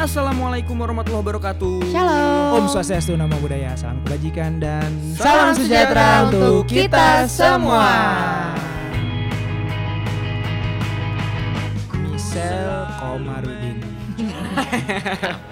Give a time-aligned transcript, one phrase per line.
[0.00, 1.92] Assalamualaikum warahmatullahi wabarakatuh.
[1.92, 2.56] Shalom.
[2.56, 7.92] Om Swastiastu, Namo Buddhaya, salam kebajikan dan Salam sejahtera untuk kita semua.
[11.92, 13.76] Michelle Komarudin.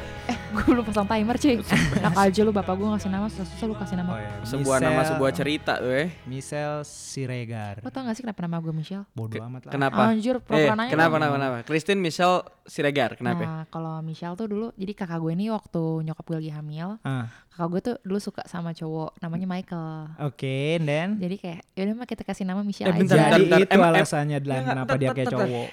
[0.71, 1.57] Gue belum pasang timer cuy
[1.97, 4.31] Nakal aja lu bapak gue ngasih nama Susah-susah lu kasih nama iya.
[4.45, 6.09] Sebuah nama sebuah cerita tuh eh.
[6.25, 7.81] Michelle Siregar.
[7.81, 9.09] Lo tau gak sih kenapa nama gue Michelle?
[9.11, 9.73] Bodoh amat lah.
[9.73, 10.01] Kenapa?
[10.07, 11.57] Anjir Eh, kenapa, kenapa, kenapa?
[11.65, 13.41] Christine Michelle Siregar, kenapa?
[13.41, 17.33] Nah kalau Michelle tuh dulu Jadi kakak gue nih waktu nyokap gue lagi hamil Ah,
[17.49, 21.95] Kakak gue tuh dulu suka sama cowok Namanya Michael Oke, and then Jadi kayak yaudah
[21.95, 24.45] mah kita kasih nama Michelle Eh, aja bentar, jadi bentar, itu em- em- alasannya dan
[24.45, 25.49] Enggak, kenapa bentar, dia kayak bentar, bentar.
[25.49, 25.69] cowok.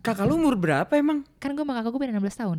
[0.00, 1.18] Kakak lu umur berapa emang?
[1.38, 2.58] Kan gue sama kakak gue beda 16 tahun?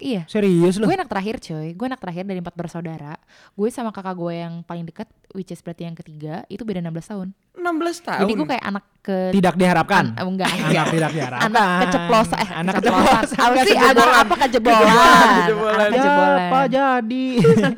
[0.00, 0.24] Iya.
[0.26, 0.88] Serius lu?
[0.88, 3.14] Gue anak terakhir coy Gue anak terakhir dari empat bersaudara.
[3.52, 7.12] Gue sama kakak gue yang paling deket Which is berarti yang ketiga Itu beda 16
[7.12, 7.28] tahun
[7.60, 7.68] 16
[8.02, 8.20] tahun.
[8.20, 10.04] Jadi gue kayak anak ke Tidak diharapkan.
[10.12, 10.86] An- enggak, Anak enggak.
[10.90, 11.48] tidak diharapkan.
[11.48, 15.86] anak keceplosan eh Anak keceplosan apa sih anak apa kejebolan Kejebolan.
[15.88, 17.26] anak Ya, apa jadi?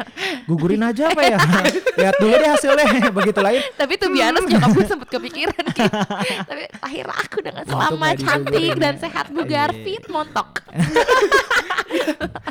[0.48, 1.38] Gugurin aja apa ya?
[1.94, 2.86] Lihat dulu deh hasilnya.
[3.12, 3.60] Begitu lain.
[3.72, 5.98] tapi tuh biasa nyokap gue sempet kepikiran gitu
[6.42, 9.78] tapi akhir aku dengan selamat cantik dan sehat bugar Iya.
[9.80, 10.48] fit montok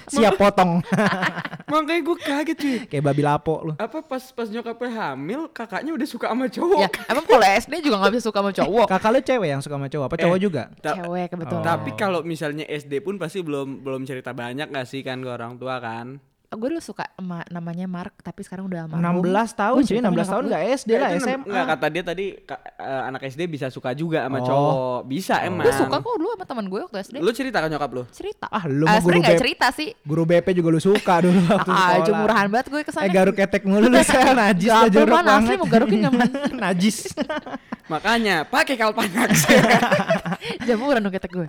[0.08, 0.84] Siap potong.
[1.72, 2.78] Makanya gue kaget cuy.
[2.86, 3.74] kayak babi lapo lu.
[3.76, 6.80] Apa pas pas nyokapnya hamil, kakaknya udah suka sama cowok.
[6.80, 6.90] ya
[7.22, 9.88] emang kalau SD juga nggak bisa suka sama cowok Kakak lu cewek yang suka sama
[9.88, 10.64] cowok apa cowok Eh, juga?
[10.82, 15.02] Ta- cewek kebetulan Tapi kalau misalnya SD pun pasti belum belum cerita banyak gak sih
[15.02, 16.18] kan ke orang tua kan?
[16.54, 20.20] Gue dulu suka sama namanya Mark tapi sekarang udah almarhum 16 tahun sih, cerita 16
[20.20, 21.46] sama tahun gak SD lah, Ya, SMA.
[21.46, 24.44] Nggak, kata dia tadi ka- eh, anak SD bisa suka juga sama Oh.
[24.44, 24.76] cowok.
[25.06, 25.64] Bisa emang.
[25.64, 28.04] gue suka kok dulu sama teman gue waktu SD Lu cerita ke nyokap lu?
[28.12, 29.32] cerita Ah, lu mah guru BP.
[29.38, 32.20] cerita sih Guru BP juga lu suka dulu waktu ah, sekolah.
[32.20, 35.16] murahan banget gue ke sana Eh garuk ketek mulu lu sel najis lah Gatel jorok
[35.18, 35.58] mana asli banget.
[35.58, 36.30] mau garukin nggak man
[36.60, 36.98] najis.
[37.92, 39.52] Makanya pakai kalpanax.
[40.68, 41.48] jamuran dong ketek gue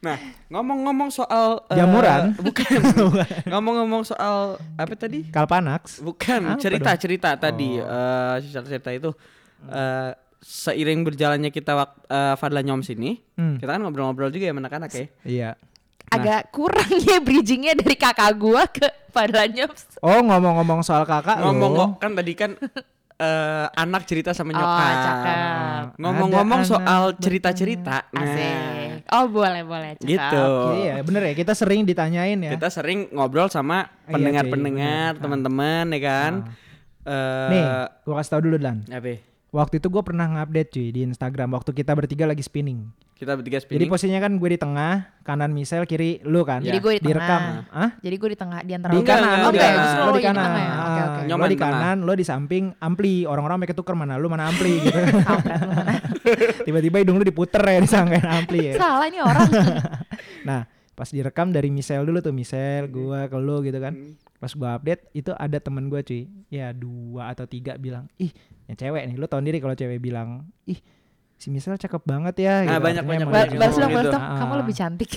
[0.00, 0.16] nah,
[0.48, 2.32] ngomong-ngomong soal eh, Jamuran?
[2.40, 2.66] bukan.
[3.52, 5.28] ngomong-ngomong soal apa tadi?
[5.28, 6.00] Kalpanax.
[6.00, 7.84] Bukan, cerita-cerita tadi Oh.
[7.84, 9.10] eh cerita-cerita itu
[9.68, 10.10] eh
[10.42, 11.72] seiring berjalannya kita
[12.08, 13.60] eh, Fadla Nyoms ini, Hmm.
[13.62, 15.06] kita kan ngobrol-ngobrol juga ya anak-anak ya.
[15.22, 15.50] Iya.
[16.12, 19.64] agak kurang ya bridgingnya dari kakak gua ke Padanya
[20.04, 21.48] Oh ngomong-ngomong soal kakak lu.
[21.56, 22.50] Ngomong kok kan tadi kan
[23.22, 24.94] eh, anak cerita sama oh nyokap.
[24.98, 28.10] cakep Ngomong-ngomong soal cerita-cerita.
[28.10, 30.44] Nah, asik oh boleh boleh cakep gitu.
[30.82, 32.50] Iya bener ya kita sering ditanyain ya.
[32.58, 36.32] Kita sering ngobrol sama Iya, pendengar-pendengar, teman-teman ya kan.
[37.02, 37.62] Eh, Nih,
[38.06, 38.86] gua kasih tau dulu Dan.
[38.90, 39.18] apa?
[39.52, 42.88] Waktu itu gue pernah ngupdate cuy di Instagram waktu kita bertiga lagi spinning.
[43.22, 43.86] Kita bertiga Jadi spinning.
[43.86, 46.58] posisinya kan gue di tengah, kanan Michelle, kiri lu kan.
[46.58, 47.22] Jadi gue di Direkam.
[47.38, 47.62] tengah.
[47.70, 47.90] Hah?
[47.96, 49.06] jadi gue di tengah di antara Di lu.
[49.06, 50.42] Kanan, lo di kanan, justru lo lo di yang kanan.
[50.44, 50.72] tengah ya?
[50.72, 51.22] Oke, Ah, oke.
[51.22, 51.70] lo di tengah.
[51.78, 53.14] kanan, lo di samping ampli.
[53.22, 54.98] Orang-orang pakai tuker mana lu mana ampli gitu.
[55.22, 55.92] Kampret lu mana.
[56.66, 58.72] Tiba-tiba hidung lu diputer ya disangkain ampli ya.
[58.76, 59.46] salah ini orang
[60.42, 63.94] Nah, pas direkam dari Michelle dulu tuh Michelle, gua ke lu gitu kan.
[64.36, 66.26] Pas gua update itu ada temen gua cuy.
[66.48, 68.34] Ya dua atau tiga bilang, "Ih,
[68.66, 70.82] yang cewek nih, lu tau sendiri kalau cewek bilang, "Ih,
[71.42, 72.78] si Michelle cakep banget ya." Nah, gitu.
[72.80, 73.58] banyak, Artinya banyak, banyak gitu.
[73.58, 73.98] balas dong gitu.
[73.98, 74.38] balas dong Ah.
[74.38, 75.10] kamu lebih cantik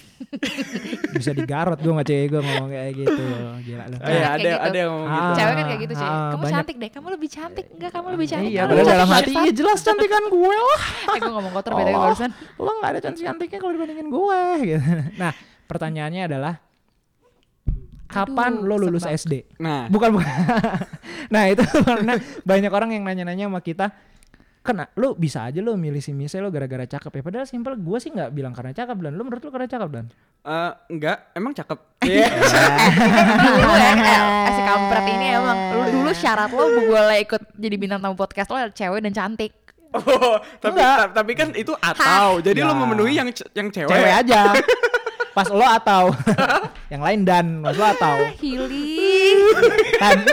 [1.16, 3.24] bisa digarot gua sama cewek gua ngomong kayak gitu.
[3.62, 3.96] Gila lu.
[3.96, 4.58] Oh, iya, Kayak ada gitu.
[4.60, 5.22] ada yang ngomong gitu.
[5.22, 5.36] Ah.
[5.36, 6.52] cewek kan kayak gitu cuy ah, kamu banyak.
[6.52, 9.52] cantik deh kamu lebih cantik enggak kamu lebih cantik Iya, padahal dalam cantik, hati iya
[9.54, 10.82] jelas cantikan gue lah.
[11.14, 14.90] eh gue ngomong kotor beda barusan Lo nggak ada cantik-cantiknya kalau dibandingin gue gitu.
[15.16, 15.32] Nah,
[15.66, 16.54] pertanyaannya adalah
[18.08, 19.18] kapan Aduh, lo lulus sebab.
[19.18, 19.34] SD?
[19.58, 20.30] Nah, Bukan bukan.
[21.28, 23.92] nah, itu karena banyak orang yang nanya-nanya sama kita
[24.66, 27.22] Kena, lo bisa aja lo milih si Michelle lo gara-gara cakep ya.
[27.22, 29.14] Padahal simpel gue sih nggak bilang karena cakep Dan.
[29.14, 30.06] Lo menurut lo karena cakep Dan?
[30.42, 31.80] eh, enggak, emang cakep.
[32.02, 32.28] Iya.
[33.46, 33.92] dulu ya
[34.48, 35.58] si kampret ini emang.
[35.72, 39.54] Lu dulu syarat lo boleh ikut jadi bintang tamu podcast lo cewek dan cantik.
[39.94, 42.42] Oh, tapi ta- tapi kan itu atau.
[42.42, 42.76] Jadi lu Ya.
[42.76, 43.88] memenuhi yang ce- yang cewek.
[43.88, 44.50] Cewek aja.
[45.36, 46.16] Pas lo atau.
[46.94, 48.16] Yang lain Dan, pas lo atau.
[48.40, 49.36] Hili
[50.00, 50.24] Dan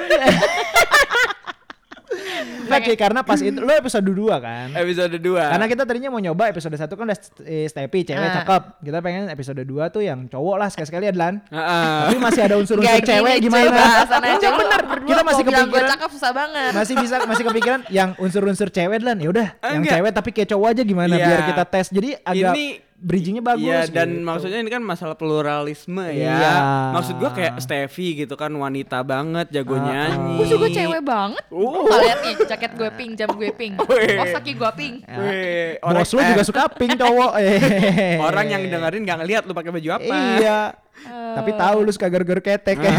[2.62, 5.52] Enggak cuy, karena pas itu lo episode 2 kan Episode 2.
[5.52, 8.34] Karena kita tadinya mau nyoba episode 1 kan udah eh, Stepi cewek Ah.
[8.38, 8.62] cakep.
[8.80, 11.34] Kita pengen episode 2 tuh yang cowok lah sekali-sekali ya Lan.
[11.44, 11.96] Heeh.
[12.04, 13.68] Tapi masih ada unsur-unsur cewek gimana?
[13.68, 18.98] Enggak, berdua Kita masih kepikiran cakep susah banget masih bisa masih kepikiran yang unsur-unsur cewek
[19.00, 19.18] Lan.
[19.18, 21.26] Ya udah, yang cewek tapi kayak cowok aja gimana Iya.
[21.26, 21.86] biar kita tes.
[21.88, 22.66] Jadi agak Ini
[23.02, 23.66] bridgingnya bagus.
[23.66, 24.24] Iya dan gitu.
[24.24, 26.38] maksudnya ini kan masalah pluralisme ya.
[26.38, 26.54] Iya.
[26.94, 30.38] Maksud gua kayak Steffi gitu kan wanita banget, jago Ah, nyanyi.
[30.38, 31.84] Gue juga cewek banget Uh.
[31.84, 33.74] Kalian lihat nih jaket gue pink, jam gue pink
[34.42, 37.32] kaki gue pink Weh, orang Bos lu eh, juga suka pink cowok.
[37.42, 38.16] Eh.
[38.20, 40.14] orang yang dengerin gak ngeliat lu pakai baju apa.
[40.38, 40.58] Iya.
[41.02, 42.94] Tapi tahu lu suka gar-gar ketek ya.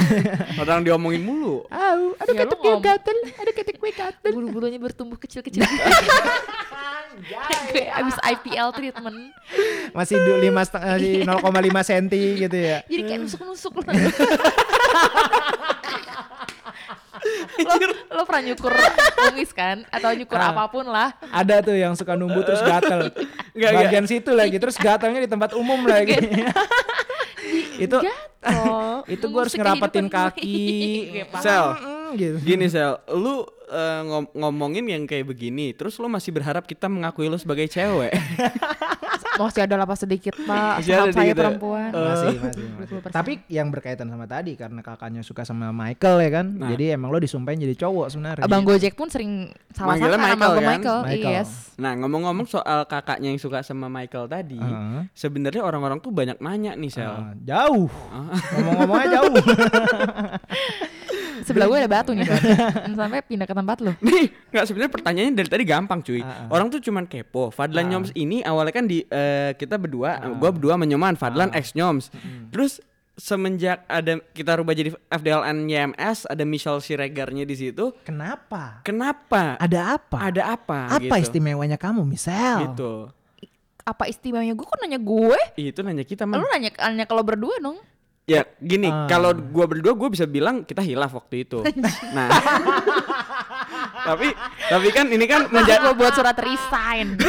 [0.57, 1.63] Orang diomongin mulu.
[1.67, 4.31] Au, ada Ya, ketek gue gatel, ada ketek gue gatel.
[4.31, 5.63] Bulu-bulunya bertumbuh kecil-kecil.
[7.71, 9.17] Gue abis IPL treatment.
[9.91, 12.81] Masih du- lima setengah masih 0,5 senti gitu ya.
[12.83, 13.81] Jadi kayak nusuk-nusuk lo.
[17.55, 17.73] lo,
[18.11, 18.73] lo pernah nyukur
[19.21, 19.85] kumis kan?
[19.87, 20.51] Atau nyukur Ah.
[20.51, 21.13] apa pun lah.
[21.29, 23.13] Ada tuh yang suka numbu terus gatel.
[23.53, 26.17] Enggak, Bagian situ lagi terus gatelnya di tempat umum lagi.
[27.79, 27.97] Itu
[29.13, 30.61] itu gue harus kehidupan kaki.
[31.33, 31.43] Paham.
[31.43, 31.65] Sel,
[32.19, 32.37] gitu.
[32.43, 37.27] gini Sel, lu eh, ngom- ngomongin yang kayak begini, terus lu masih berharap kita mengakui
[37.27, 38.13] lu sebagai cewek.
[39.39, 40.81] Masih ada lapas sedikit pak.
[40.81, 41.35] Masih ada saya ya?
[41.35, 41.89] perempuan.
[41.89, 42.94] masih, masih, masih.
[43.09, 43.13] 20%.
[43.13, 46.45] Tapi yang berkaitan sama tadi karena kakaknya suka sama Michael ya kan.
[46.53, 46.69] Nah.
[46.69, 48.44] Jadi emang lo disumpahin jadi cowok sebenarnya.
[48.45, 50.69] Abang Gojek pun sering salah sangka nama Michael, gue kan?
[50.69, 51.00] Michael.
[51.09, 51.33] Michael.
[51.33, 51.51] Yes.
[51.81, 55.09] Nah, ngomong-ngomong soal kakaknya yang suka sama Michael tadi, Heeh.
[55.18, 57.09] sebenarnya orang-orang tuh banyak nanya nih, Sel.
[57.09, 57.89] Ah, jauh.
[58.53, 59.33] Ngomong-ngomongnya jauh.
[61.53, 62.25] Sebelah gue ada batu nih.
[62.97, 63.94] Sampai pindah ke tempat lo.
[64.01, 66.25] Nih, nggak sebenarnya pertanyaannya dari tadi gampang cuy.
[66.25, 66.47] Ah, ah.
[66.50, 67.53] Orang tuh cuman kepo.
[67.53, 70.33] Fadlan Nyoms ini awalnya kan di eh, kita berdua, Ah.
[70.33, 72.09] gua berdua menyoman Fadlan ex Nyoms.
[72.50, 72.81] Terus
[73.13, 77.94] semenjak ada kita rubah jadi FDLN YMS, ada Michelle Siregarnya di situ.
[78.01, 78.81] Kenapa?
[78.81, 79.53] Kenapa?
[79.61, 80.17] Ada apa?
[80.17, 80.97] Ada apa?
[80.97, 81.29] apa gitu.
[81.29, 82.73] istimewanya kamu, Michelle?
[82.73, 83.13] Gitu.
[83.83, 85.39] Apa istimewanya gue kok nanya gue?
[85.59, 86.41] Itu nanya kita mah.
[86.41, 87.77] Lu nanya nanya kalau berdua dong.
[88.23, 89.03] Ya gini, Ah.
[89.05, 91.59] kalau gua berdua gua bisa bilang kita hilaf waktu itu.
[92.15, 92.31] nah.
[94.03, 94.31] tapi
[94.63, 97.19] tapi kan ini kan menjadi gue buat surat resign.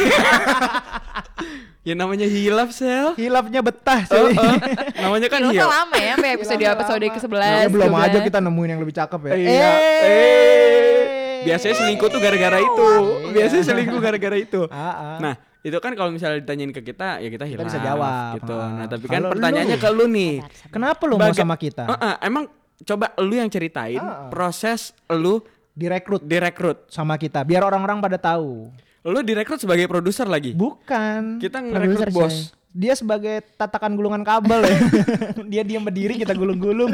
[1.83, 3.11] ya namanya hilaf sel.
[3.15, 4.33] Hilafnya betah, Oh, cuy.
[4.33, 4.55] oh.
[4.97, 5.67] namanya kan Kan hilaf.
[5.69, 9.19] lama ya sampai episode episode ke 11 Ya, belum aja kita nemuin yang lebih cakep
[9.21, 9.33] ya.
[9.35, 9.71] Iya.
[9.99, 11.43] Eh.
[11.45, 12.87] Biasanya selingkuh tuh gara-gara itu.
[13.29, 14.65] Biasanya selingkuh gara-gara itu.
[14.71, 15.17] Ah, ah.
[15.21, 15.33] Nah,
[15.65, 17.65] itu kan kalau misalnya ditanyain ke kita, ya kita hilaf.
[17.65, 18.37] bisa jawab.
[18.37, 18.53] gitu.
[18.53, 18.69] Ah.
[18.69, 20.33] Nah, tapi kan pertanyaannya lu- ke lu nih.
[20.69, 21.89] Kenapa lu mau sama kita?
[21.89, 22.45] Heeh, emang
[22.85, 25.41] coba lu yang ceritain Ah, proses lu
[25.73, 26.87] Direkrut direkrut.
[26.87, 28.69] sama kita biar orang-orang pada tahu.
[29.01, 30.53] Lu direkrut sebagai produser lagi.
[30.53, 31.37] Bukan.
[31.37, 32.53] Kita ngerekrut bos.
[32.69, 34.77] Dia sebagai tatakan gulungan kabel ya.
[35.51, 36.91] Dia diam berdiri kita gulung-gulung.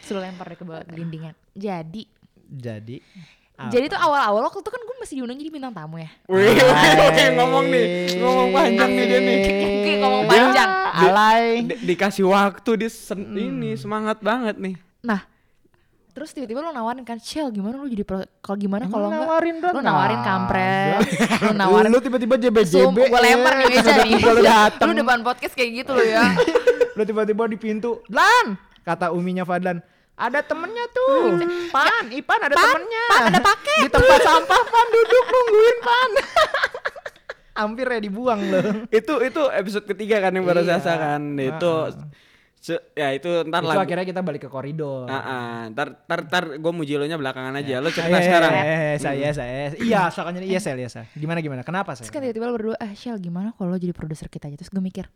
[0.00, 1.32] Suruh lempar deh ke bawah gelindingan.
[1.52, 2.04] Jadi
[2.46, 3.00] Jadi
[3.62, 6.10] jadi tuh awal-awal waktu itu kan gue masih diundang jadi bintang tamu ya.
[6.26, 7.86] Wih, wih, wih, ngomong nih,
[8.18, 9.36] ngomong panjang nih dia nih.
[9.84, 10.70] Kayak ngomong panjang.
[10.92, 11.44] alay.
[11.62, 14.74] Di- dikasih waktu dia sen- ini semangat banget nih.
[15.00, 15.22] Nah,
[16.10, 19.56] terus tiba-tiba lu nawarin kan, Shell gimana lu jadi pro- kalau gimana kalau enggak nawarin
[19.58, 19.72] dong?
[19.72, 20.98] lu nawarin kampret,
[21.40, 22.96] lu nawarin Lu tiba-tiba JBJB.
[22.98, 24.18] Gue lempar nih meja nih.
[24.80, 26.34] Lu depan podcast kayak gitu lo ya.
[26.98, 28.02] Lu tiba-tiba di pintu.
[28.10, 29.80] Lan, kata uminya Fadlan.
[30.14, 31.40] Ada temennya tuh.
[31.68, 33.04] Pan, Ipan ada temennya.
[33.08, 33.80] Pan, ada paket.
[33.80, 36.10] Di tempat sampah Pan duduk nungguin Pan.
[37.54, 38.64] Hampir ya dibuang loh.
[38.88, 40.78] Itu itu episode ketiga kan yang baru Iya.
[40.78, 41.20] sasa kan.
[41.34, 41.72] Itu
[42.56, 43.82] se- ya itu ntar Itu lah.
[43.82, 45.04] akhirnya kita balik ke koridor.
[45.04, 45.56] Ah, ah.
[45.68, 47.76] ntar ntar ntar gue muji lo nya belakangan aja.
[47.78, 48.52] Lo Eh, cerita sekarang.
[48.54, 49.52] eh, saya saya.
[49.74, 51.04] Iya, soalnya iya sel ya sel.
[51.12, 51.60] Gimana gimana?
[51.60, 52.04] Kenapa sel?
[52.04, 54.56] Terus kan tiba-tiba lu berdua, ah Shell gimana kalau jadi produser kita aja.
[54.56, 55.08] Terus gue mikir,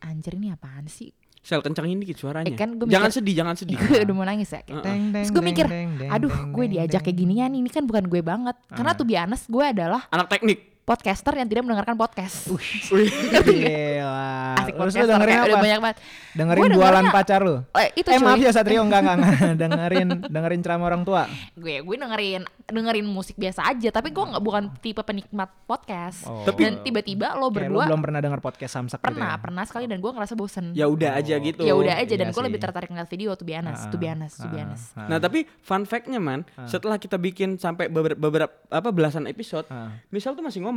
[0.00, 1.10] anjir ini apaan sih?
[1.42, 2.46] Sel kencangin dikit suaranya.
[2.46, 3.76] Eh, kan gua jangan mikir- sedih, jangan sedih.
[3.82, 4.62] gue udah mau nangis ya.
[4.62, 4.78] kayak.
[4.80, 5.66] Deng, deng, Terus gue mikir,
[6.08, 8.54] aduh gue diajak kayak ginian ini kan bukan gue banget.
[8.70, 10.71] Karena tuh biasa gue adalah Anak teknik.
[10.82, 12.50] Podcaster yang tidak mendengarkan podcast.
[12.50, 12.82] Wih.
[13.46, 14.58] Gila.
[14.58, 15.62] Asik Terus lu dengerin kayak udah apa?
[15.62, 15.96] banyak banget.
[16.32, 17.56] Dengerin Gua bualan dengernya- pacar lu.
[17.72, 18.24] Eh, itu eh cuy.
[18.24, 21.22] maaf ya Satrio enggak enggak enggak dengerin dengerin ceramah orang tua.
[21.54, 26.42] gue gue dengerin dengerin musik biasa aja tapi gue nggak bukan tipe penikmat podcast Oh.
[26.42, 29.38] Tapi- dan tiba-tiba lo Kayak lu berdua belum pernah denger podcast Samsak gitu pernah ya?
[29.38, 31.62] pernah sekali dan gue ngerasa bosen Ya udah aja gitu.
[31.62, 34.50] ya udah aja dan Iya gue lebih tertarik ngeliat video tuh biasa tuh biasa tuh
[34.50, 39.26] biasa Ah, Nah tapi fun fact-nya man, setelah kita bikin sampai beberapa, beberapa apa belasan
[39.26, 39.92] episode, Ah.
[40.08, 40.71] misal tuh masih ngomong,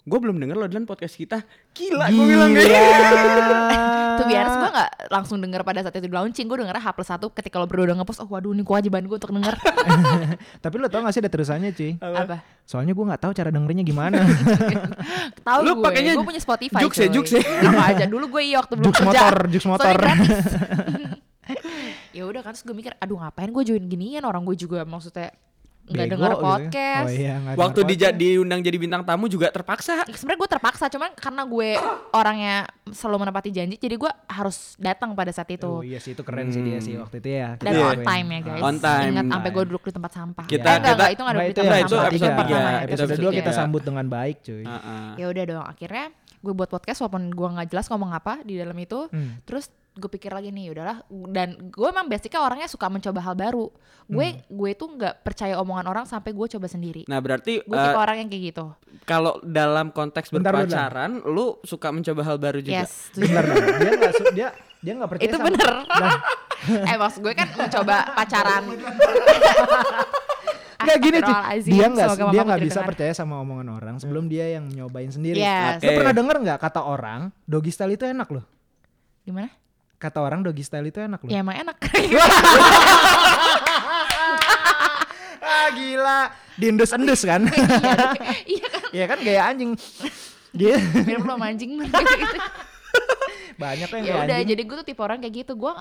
[0.00, 1.44] gue belum denger lo dan podcast kita,
[1.76, 2.10] gila, Gila.
[2.10, 2.72] gue bilang gitu.
[4.16, 7.08] tuh biasa gue nggak langsung denger pada saat itu di launching gue denger H plus
[7.08, 9.60] satu ketika lo berdua udah ngepost oh waduh ini kewajiban gue untuk denger
[10.64, 12.00] Tapi lu tau gak sih ada terusannya cuy?
[12.00, 14.24] apa Soalnya gue nggak tahu cara dengerinnya gimana.
[15.48, 17.14] tahu Lu gue pakainya gue punya Spotify Jux ya, cuy.
[17.20, 17.42] Jux ya?
[17.44, 19.96] Enak aja dulu gue iya waktu belum kerja motor, Soalnya motor.
[22.16, 25.34] ya udah kan terus gue mikir aduh ngapain gue join ginian orang gue juga maksudnya
[25.90, 26.46] nggak Bego denger gitu ya.
[26.46, 28.16] podcast Oh iya, nggak Waktu di podcast.
[28.16, 29.92] diundang jadi bintang tamu juga terpaksa.
[30.00, 31.70] Ya, sebenarnya gue terpaksa cuman karena gue
[32.10, 32.56] orangnya
[32.88, 36.48] selalu menepati janji jadi gue harus datang pada saat itu Oh iya sih itu keren
[36.48, 37.54] sih dia sih waktu itu ya.
[37.56, 37.86] dan Iya.
[37.88, 39.10] on time ya guys On time.
[39.10, 39.68] ingat sampai gue time.
[39.68, 41.60] duduk di tempat sampah Kita- Eh, enggak, kita- enggak, itu nggak Nah, duduk itu di
[41.60, 43.38] yang tempat itu sampah episode itu pertama ya, episode episode dua tiga.
[43.38, 44.64] kita sambut dengan baik cuy.
[45.12, 46.04] Ya udah dong akhirnya
[46.40, 49.40] gue buat podcast walaupun gue nggak jelas ngomong apa di dalam itu Hmm.
[49.42, 53.68] terus gue pikir lagi nih udahlah dan gue emang basicnya orangnya suka mencoba hal baru
[54.06, 54.40] gue Hmm.
[54.48, 58.16] gue tuh nggak percaya omongan orang sampai gue coba sendiri Nah, berarti gue tipe orang
[58.16, 58.64] yang kayak gitu
[59.02, 60.88] kalau dalam konteks Bentar, bentar.
[60.88, 62.80] berpacaran, lu suka mencoba hal baru juga.
[62.80, 63.28] yes dong.
[63.76, 66.16] Dia nggak su- dia dia nggak percaya itu sama- bener Nah,
[66.88, 68.62] eh maksud gue kan mencoba pacaran
[70.86, 71.18] Nggak gini.
[71.18, 75.38] Astagfirullahaladzim, Dia nggak dia nggak bisa percaya sama omongan orang sebelum dia yang nyobain sendiri.
[75.38, 75.80] Yes.
[75.80, 75.96] Lu Oke.
[76.00, 78.44] pernah denger nggak kata orang doggy style itu enak loh?
[79.20, 79.52] gimana
[79.96, 81.28] Kata orang doggy style itu enak loh.
[81.28, 81.76] ya emang enak
[85.42, 86.20] ah gila,
[86.56, 87.44] diendus-endus kan?
[88.46, 89.70] iya kan Iya kan gaya anjing.
[90.50, 91.78] Dia mirip lo mancing
[93.54, 94.48] banyak yang ya udah anjing.
[94.50, 95.72] jadi gue tuh tipe orang kayak gitu gue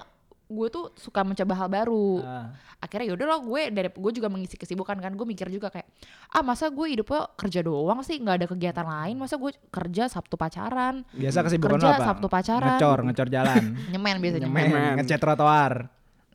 [0.49, 2.49] gue tuh suka mencoba hal baru Ah.
[2.79, 5.85] akhirnya yaudah lah gue dari gue juga mengisi kesibukan kan gue mikir juga kayak
[6.27, 10.35] ah masa gue hidupnya kerja doang sih nggak ada kegiatan lain masa gue kerja sabtu
[10.35, 12.07] pacaran Biasa kesibukan Kerja, lo apa?
[12.07, 12.75] Sabtu pacaran.
[12.75, 13.63] Ngecor, ngecor jalan.
[13.93, 14.93] nyemen biasanya Nyemen, Nyemen.
[14.97, 15.73] ngecat trotoar.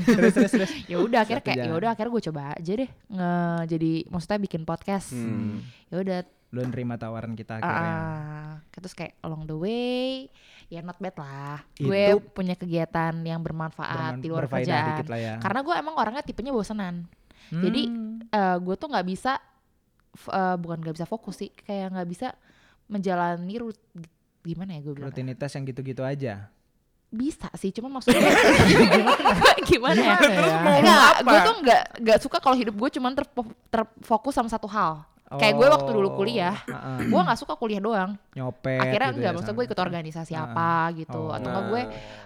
[0.07, 0.71] terus terus terus.
[0.87, 3.33] ya udah akhirnya kayak ya udah akhirnya gue coba aja deh nge
[3.69, 5.61] jadi maksudnya bikin podcast Hmm.
[5.87, 6.19] ya udah
[6.53, 7.91] Lu nerima tawaran kita ah, akhirnya.
[7.91, 8.53] ah.
[8.71, 10.29] terus kayak along the way
[10.73, 12.03] ya not bad lah Itu gue
[12.33, 15.37] punya kegiatan yang bermanfaat Berman- di luar kerjaan ya.
[15.37, 17.05] karena gue emang orangnya tipenya bosenan
[17.51, 18.25] jadi Hmm.
[18.25, 19.37] eh gue tuh nggak bisa
[20.15, 22.33] eh, bukan nggak bisa fokus sih kayak nggak bisa
[22.87, 23.77] menjalani rut
[24.41, 26.49] gimana ya gue bilang rutinitas yang gitu-gitu aja.
[27.09, 28.25] bisa sih cuman maksudnya
[29.69, 30.81] gimana ya Gimana ya?
[30.81, 35.05] Enggak, gue tuh nggak nggak suka kalau hidup gue cuman terfo- terfokus sama satu hal
[35.37, 36.99] kayak gue waktu dulu kuliah Oh, heeh.
[37.09, 40.43] gue nggak suka kuliah doang nyopet akhirnya gitu enggak ya maksud gue ikut organisasi Ah.
[40.45, 41.31] apa gitu Oh.
[41.31, 41.83] atau enggak gue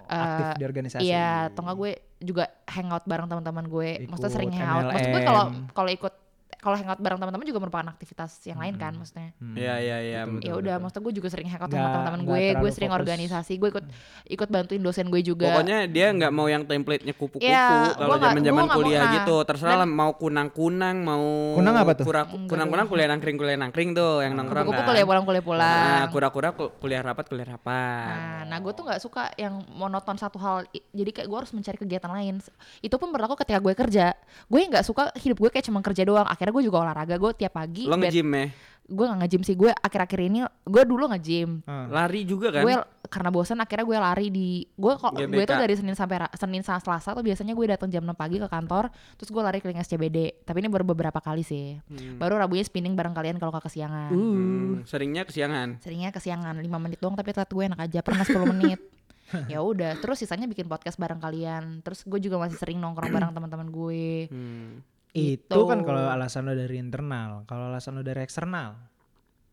[0.06, 1.02] aktif eh, di organisasi.
[1.02, 3.88] Iya, atau enggak gue juga hangout bareng teman-teman gue.
[4.06, 4.84] Maksudnya Ikut sering hangout.
[4.88, 6.14] Maksud gue kalau kalau ikut
[6.56, 9.30] kalau hangout bareng teman-teman juga merupakan aktivitas yang lain kan maksudnya.
[9.38, 9.54] Hmm.
[9.54, 10.20] Iya, iya, iya.
[10.24, 12.42] Betul, Ya udah, maksudnya gue juga sering hangout sama teman-teman gue.
[12.56, 13.00] Gue sering fokus.
[13.04, 13.84] organisasi, gue ikut
[14.26, 15.46] ikut bantuin dosen gue juga.
[15.48, 18.76] Pokoknya dia nggak mau yang template-nya kupu-kupu Iya, kalau gua nggak- zaman zaman gua nggak
[18.76, 19.14] mau, kuliah nah.
[19.14, 19.36] gitu.
[19.42, 22.04] Terserah lah mau kunang-kunang, mau Kunang apa tuh?
[22.04, 24.88] Kura, kunang-kunang kuliah nangkring kuliah nangkring tuh yang nongkrong kupu-kupu kan.
[24.90, 25.84] kuliah pulang kuliah pulang.
[25.86, 28.06] Nah, kura-kura ku- kuliah rapat kuliah rapat.
[28.10, 30.56] Nah, nah gue tuh nggak suka yang monoton satu hal.
[30.72, 32.38] Jadi kayak gue harus mencari kegiatan lain.
[32.80, 34.12] Itu pun berlaku ketika gue kerja.
[34.46, 36.26] Gue nggak suka hidup gue kayak cuma kerja doang.
[36.26, 37.14] Akhirnya gue juga olahraga.
[37.14, 37.84] Gue tiap pagi.
[37.84, 38.46] Lo nge-gym ya?
[38.86, 39.54] Gue nggak nge-gym sih.
[39.54, 41.62] Gue akhir-akhir ini gue dulu nge-gym.
[41.64, 41.86] Ah.
[41.86, 42.62] Lari juga kan?
[42.62, 42.74] gue
[43.06, 46.82] karena bosan akhirnya gue lari di gue kok gue tuh dari senin sampai senin sampai
[46.82, 50.18] selasa tuh biasanya gue datang jam 6 pagi ke kantor terus gue lari keliling SCBD
[50.42, 52.18] tapi ini baru beberapa kali sih Hmm.
[52.18, 55.78] baru rabunya spinning bareng kalian kalau gak kesiangan Hmm, seringnya kesiangan.
[55.78, 58.80] seringnya kesiangan 5 menit doang tapi telat gue enak aja pernah 10 menit
[59.48, 63.30] ya udah terus sisanya bikin podcast bareng kalian terus gue juga masih sering nongkrong bareng
[63.32, 64.82] teman-teman gue Hmm.
[65.16, 65.60] Itu Gitu.
[65.64, 68.76] kan kalau alasan lo dari internal, kalau alasan lo dari eksternal.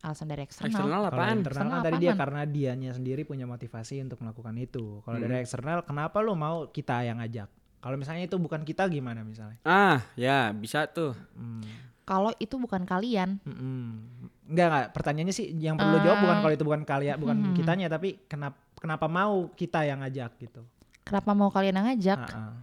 [0.01, 1.31] alasan dari eksternal, Eksternal Kalau apaan?
[1.33, 4.99] internal Eksternal kan tadi dia karena dianya sendiri punya motivasi untuk melakukan itu.
[4.99, 5.39] Kalau dari Hmm.
[5.39, 7.47] eksternal, kenapa lo mau kita yang ngajak?
[7.79, 9.63] Kalau misalnya itu bukan kita gimana misalnya?
[9.63, 11.15] Ah, ya bisa tuh.
[11.33, 11.63] Hmm.
[12.03, 14.03] kalau itu bukan kalian Mm-mm.
[14.45, 17.55] Enggak enggak, pertanyaannya sih yang perlu lo jawab bukan kalau itu bukan kalian, bukan Hmm.
[17.55, 20.67] kitanya tapi kenapa kenapa mau kita yang ngajak gitu.
[21.01, 22.53] kenapa mau kalian yang ngajak Ah, ah.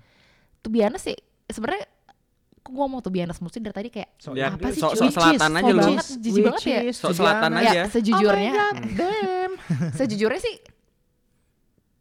[0.59, 1.17] tuh biasa sih
[1.47, 1.89] sebenarnya
[2.71, 4.95] kok gue ngomong tuh biasa mesti dari tadi kayak So, Ya, apa sih, cuy?
[4.95, 5.83] sok selatan aja lu.
[5.93, 6.81] is- jijik banget ya?
[6.93, 7.67] Sok selatan Sudiana.
[7.67, 7.75] aja.
[7.75, 9.53] ya sejujurnya Oh my God, damn.
[9.99, 10.55] sejujurnya sih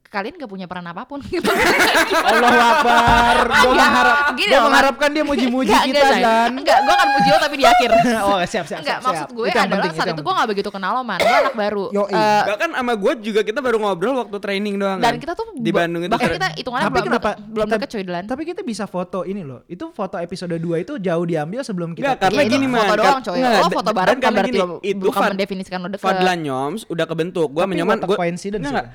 [0.10, 1.46] kalian gak punya peran apa pun gitu.
[1.46, 3.38] Allah Akbar.
[3.46, 7.08] Gua Enggak, mengharap gini gua mengharapkan dia muji-muji Enggak, kita enggak, dan Enggak, gue akan
[7.12, 7.90] muji lo tapi di akhir.
[8.28, 10.50] oh siap siap Enggak, siap, maksud gue Itu adalah penting, saat yang itu gue gak
[10.50, 11.20] begitu kenal lo man.
[11.20, 11.86] Gue anak baru.
[11.92, 12.10] Yoi.
[12.12, 15.20] Eh, Bahkan sama gue juga kita baru ngobrol waktu training doang dan kan?
[15.20, 16.36] kita tuh di ba- Bandung itu bahkan keren.
[16.36, 18.24] kita hitungannya Tapi belum kenapa belum deket cuy Dilan.
[18.26, 19.62] Tapi kita bisa foto ini loh.
[19.66, 22.80] Itu foto episode 2 itu jauh diambil sebelum kita Nggak, karena Ya, itu gini man.
[22.82, 23.38] foto doang coy.
[23.40, 26.02] Lo foto bareng kan karena berarti itu Fad- mendefinisikan lo deket.
[26.02, 27.48] Fadlan Nyoms udah kebentuk.
[27.50, 28.86] Gua Tapi menyoman watak gua coincidence Enggak,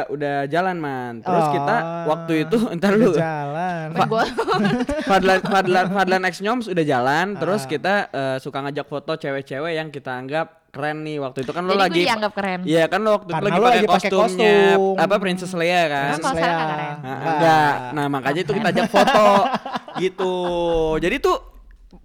[0.00, 1.12] udah udah jalan man.
[1.18, 3.86] Terus kita Oh, waktu itu entar udah lu jalan.
[5.08, 7.26] Fadlan Fadlan Fadlan X Nyoms udah jalan.
[7.34, 7.68] Terus Ah.
[7.68, 11.72] kita eh, suka ngajak foto cewek-cewek yang kita anggap keren nih waktu itu kan lo
[11.72, 12.60] Jadi gue lagi dianggap keren.
[12.62, 14.94] Iya kan lo waktu itu Karena lagi lo pakai lagi pakai kostumnya kostum.
[14.98, 16.12] apa Princess Leia kan.
[16.14, 16.94] Nggak keren?
[16.98, 17.72] Nah, enggak.
[17.90, 19.28] Nah, makanya itu kita ajak foto
[20.04, 20.34] gitu.
[20.98, 21.36] Jadi tuh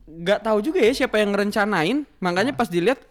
[0.06, 1.98] nggak tahu juga ya siapa yang ngerencanain.
[2.18, 3.04] Makanya pas dilihat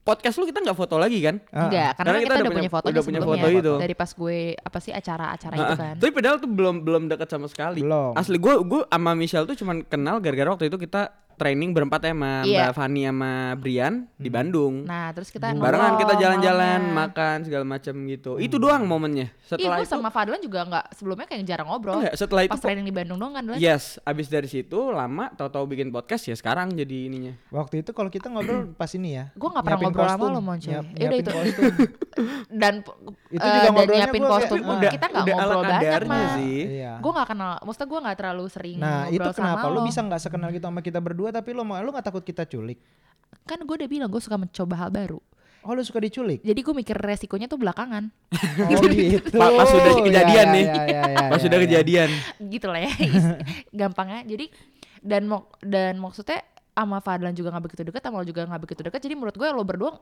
[0.00, 1.36] podcast lu kita nggak foto lagi kan?
[1.52, 1.68] Ah.
[1.68, 3.74] Enggak, karena, kita, udah punya foto udah punya foto itu.
[3.76, 5.94] Dari pas gue apa sih acara-acara itu Nah, kan.
[6.00, 7.84] Tapi padahal tuh belum belum dekat sama sekali.
[7.84, 8.16] Belum.
[8.16, 12.12] Asli gue gue sama Michelle tuh cuman kenal gara-gara waktu itu kita training berempat ya
[12.12, 12.58] sama Iya.
[12.62, 14.84] Mbak Fani sama Brian di Bandung.
[14.84, 17.00] Nah terus kita Barengan ngobrol kita jalan-jalan, malamnya.
[17.02, 18.32] makan segala macam gitu.
[18.36, 19.32] Itu doang momennya.
[19.32, 21.96] Iya Setelah gue itu sama Fadlan juga nggak sebelumnya kayak jarang ngobrol.
[21.98, 23.56] Enggak, setelah itu Pas training di Bandung doang kan Dlan?
[23.58, 27.32] Yes, abis dari situ lama tahu-tahu bikin podcast ya sekarang jadi ininya.
[27.50, 29.32] Waktu itu kalau kita ngobrol pas ini ya.
[29.32, 30.30] Gue nggak pernah nyiapin ngobrol sama kostum.
[30.30, 30.68] lo Moncoy.
[30.68, 31.32] Nyiap- Ya udah nyiapin itu.
[31.32, 31.72] kostum.
[32.52, 32.74] Dan
[33.30, 35.62] Itu eh, juga dan ngobrolnya nyiapin gua kayak, kostum ah, kita nggak udah ala ngobrol
[35.62, 36.34] banyak kadarnya mah.
[36.36, 36.58] sih.
[36.60, 36.92] Iya.
[36.98, 39.86] Gue nggak kenal, maksudnya gue nggak terlalu sering Nah itu ngobrol kenapa sama lu lo.
[39.86, 42.78] bisa nggak sekenal gitu sama kita berdua tapi lu mau lu nggak takut kita culik?
[43.46, 45.18] Kan gue udah bilang gue suka mencoba hal baru.
[45.60, 46.40] Oh lu suka diculik?
[46.40, 48.08] Jadi gue mikir resikonya tuh belakangan.
[48.64, 49.36] Oh gitu.
[49.36, 50.64] Pas- pas sudah kejadian ya, nih.
[50.64, 51.64] ya, ya, ya, Pas ya, sudah ya.
[51.68, 52.08] kejadian.
[52.48, 52.92] gitu lah ya
[53.68, 54.46] gampangnya jadi
[55.04, 56.40] dan mau dan maksudnya
[56.72, 59.48] sama Fadlan juga nggak begitu dekat sama lo juga nggak begitu dekat jadi menurut gue
[59.52, 60.00] lo berdua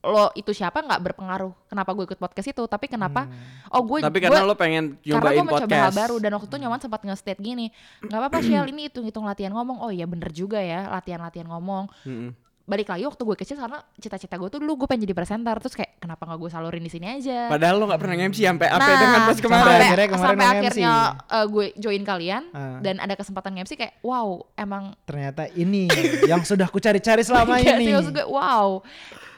[0.00, 3.26] lo itu siapa nggak berpengaruh kenapa gue ikut podcast itu tapi kenapa
[3.68, 6.46] oh gue Tapi gue- karena lo pengen karena nyobain gue mencoba hal baru dan waktu
[6.46, 7.66] itu nyaman sempat nge-state gini
[8.00, 12.30] nggak apa-apa Shell ini hitung-hitung latihan ngomong oh iya bener juga ya latihan-latihan ngomong Mm-mm.
[12.62, 15.74] balik lagi waktu gue kecil karena cita-cita gue tuh dulu gue pengen jadi presenter terus
[15.74, 18.78] kayak kenapa nggak gue salurin di sini aja Padahal lo nggak pernah MC sampai apa
[18.84, 19.80] Nah, dengan pas sampai kemarin.
[19.82, 20.92] akhirnya kemarin sampai akhirnya
[21.26, 22.78] uh, gue join kalian Ah.
[22.78, 25.90] dan ada kesempatan nge-MC kayak wow emang Ternyata ini
[26.22, 27.90] yang sudah ku cari-cari selama Iya ini.
[27.90, 28.78] gue wow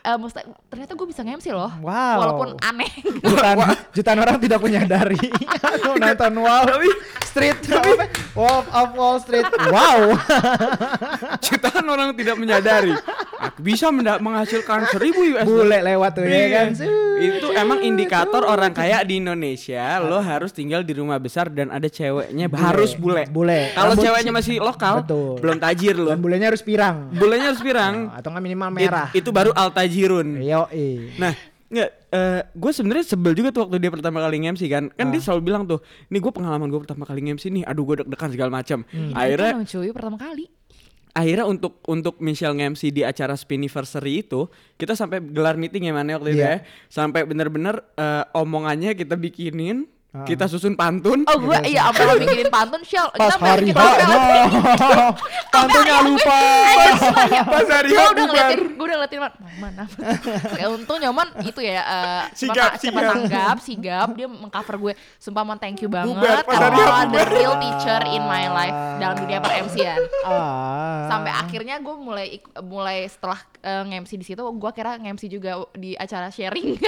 [0.03, 2.17] Maksudnya ternyata gue bisa nge-MC loh Wow.
[2.19, 2.89] walaupun aneh
[3.21, 3.57] jutaan,
[3.97, 5.21] jutaan orang tidak menyadari
[5.71, 6.67] aku nonton Wall
[7.23, 8.11] Street apa?
[8.33, 10.01] Wolf of Wall Street wow
[11.41, 12.91] Jutaan orang tidak menyadari.
[13.41, 15.45] Aku bisa menghasilkan seribu US.
[15.45, 16.49] bule lewat tuh ya Iya.
[16.51, 16.67] kan
[17.21, 20.01] Itu emang indikator orang kaya di Indonesia.
[20.01, 23.29] Lo harus tinggal di rumah besar dan ada ceweknya harus bule.
[23.29, 23.73] Bule.
[23.73, 25.39] Kalau ceweknya masih lokal, Betul.
[25.39, 26.09] belum tajir lo.
[26.11, 28.11] dan bulenya harus pirang Bulenya harus pirang.
[28.11, 29.53] atau nggak minimal It- merah itu baru
[29.91, 30.29] altajirun.
[30.39, 31.35] yo eh Nah,
[31.67, 31.91] nggak,
[32.53, 34.85] gue sebenarnya sebel juga tuh waktu dia pertama kali nge-MC kan.
[34.89, 35.13] Kan Ah.
[35.13, 38.31] dia selalu bilang tuh, "Nih gue pengalaman gue pertama kali nge-MC nih, aduh gue deg-degan
[38.31, 39.13] segala macam." Hmm.
[39.13, 40.47] Akhirnya Kan cuy pertama kali
[41.11, 44.47] akhirnya untuk untuk Michelle nge-MC di acara Spiniversary itu,
[44.79, 46.63] kita sampai gelar meeting ya mana waktu itu Iya.
[46.63, 46.67] ya.
[46.87, 50.27] Sampai bener-bener eh, omongannya kita bikinin, Ah.
[50.27, 51.23] kita susun pantun.
[51.23, 54.19] oh gue iya sampai lo bikinin pantun Shell pas Kita hari H no
[55.55, 56.41] pantunya lupa.
[57.47, 59.85] Pas hari gue H udah ngeliatin gue udah ngeliatin man mana
[60.59, 63.15] ya, untung nyaman itu ya eh, Sigap, cepat cepat sigap.
[63.15, 64.09] tanggap sigap.
[64.19, 64.93] Dia mengcover gue.
[65.23, 66.11] Sumpah man thank you banget.
[66.11, 71.07] Bubar, pas karena lo the real teacher in my life dalam dunia per MC-an ah.
[71.07, 75.95] Sampai akhirnya gue mulai mulai setelah uh, nge-MC di situ gue kira nge-MC juga di
[75.95, 76.75] acara sharing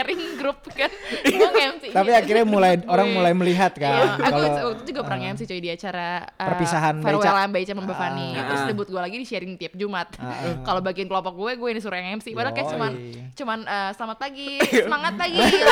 [0.00, 0.88] sharing grup kan.
[1.30, 4.84] Gue nge-MC tapi akhirnya mulai orang Gue- mulai melihat Iya, kan aku kalau waktu itu
[4.88, 8.44] juga pernah nge-MC coy di acara uh, Perpisahan farewell sama Beca sama Mbak Fani Ah.
[8.46, 10.08] terus debut gue lagi di sharing tiap Jumat.
[10.16, 10.56] Ah.
[10.62, 12.92] kalau bagian kelompok gue gue disuruh yang MC padahal kayak cuman
[13.32, 15.36] cuman uh, selamat pagi semangat pagi.
[15.50, 15.66] Iya,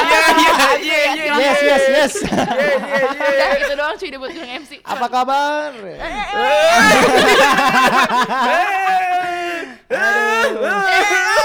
[0.79, 5.73] iya, iya, iya, yes yes yes Udah, itu doang cuy debut gue nge-MC apa kabar?
[9.91, 11.38] Eh,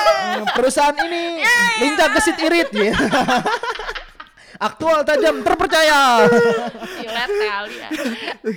[0.53, 1.43] perusahaan ini
[1.79, 2.93] lincah gesit irit ya
[4.67, 6.23] aktual tajam terpercaya
[7.03, 7.89] kali ya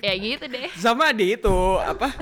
[0.02, 2.14] ya gitu deh Sama di itu apa?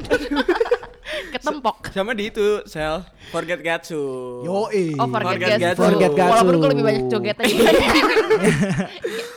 [1.37, 4.01] ketempok Sama di itu sel Forget Gatsu.
[4.41, 5.61] yo Oh forget, Forget Gatsu.
[5.61, 5.83] Gatsu.
[5.85, 6.33] Forget Gatsu.
[6.33, 7.55] Walaupun gue lebih banyak joget aja.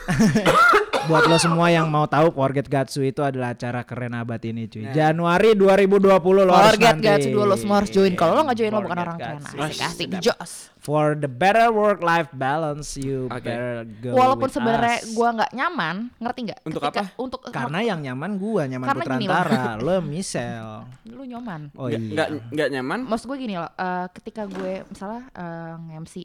[1.08, 4.84] buat lo semua yang mau tahu Forget Gatsu itu adalah acara keren abad ini cuy
[4.84, 4.92] Nah.
[4.92, 6.04] Januari 2020
[6.38, 8.14] lo harus Forget nanti Gatsu dulu lo semua harus join.
[8.14, 9.42] Kalau lo nggak join lo bukan Forget orang keren.
[9.64, 10.54] Asik asik jos.
[10.78, 13.44] for the better work life balance you Oke.
[13.44, 16.60] better go Walaupun sebenarnya gue nggak nyaman, ngerti nggak?
[16.66, 17.16] Untuk Ketika- apa?
[17.18, 19.36] Untuk karena yang nyaman gua nyaman Karena putra gini loh.
[19.38, 21.62] antara lo Michelle lu nyaman.
[21.74, 23.00] oh iya nggak nggak nyaman.
[23.04, 26.16] Maksud gue gini loh, eh, ketika gue misalnya uh, nge-MC,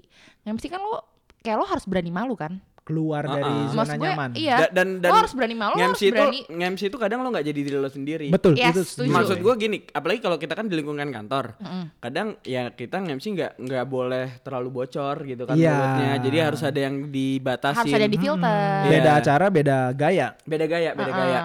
[0.42, 1.06] nge-MC kan lo
[1.38, 2.62] kayak lo harus berani malu kan?
[2.82, 3.66] Keluar dari Ah, ah.
[3.68, 4.56] zona Maksud gue nyaman iya.
[4.58, 6.40] Da- dan dan lo harus berani malu, lo harus nge-MC itu berani.
[6.44, 8.26] nge-MC itu kadang lo nggak jadi diri lo sendiri.
[8.28, 9.10] betul Yes, itu setuju.
[9.12, 11.84] Maksud gue gini, apalagi kalau kita kan di lingkungan kantor, Mm-mm.
[11.98, 15.70] kadang ya kita nge-MC nggak nggak boleh terlalu bocor gitu kan Iya.
[15.72, 16.10] mulutnya.
[16.20, 17.78] Jadi harus ada yang dibatasi.
[17.78, 18.58] Harus ada di filter.
[18.82, 18.90] Iya.
[18.90, 21.20] beda acara beda gaya Beda gaya, beda Uh-uh.
[21.22, 21.40] gaya.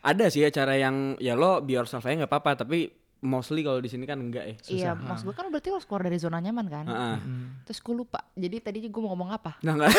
[0.00, 2.86] Ada sih acara yang ya lo be yourself aja nggak apa-apa, tapi
[3.18, 4.56] mostly kalau di sini kan enggak ya.
[4.68, 6.84] Iya, maksud gue kan berarti lo harus keluar dari zona nyaman kan?
[6.86, 7.16] Heeh.
[7.66, 8.22] Terus gue lupa.
[8.38, 9.58] Jadi tadi gue mau ngomong apa?
[9.66, 9.90] Nah, enggak.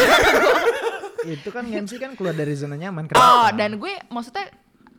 [1.28, 4.48] itu kan MC kan keluar dari zona nyaman Oh, kenapa dan gue maksudnya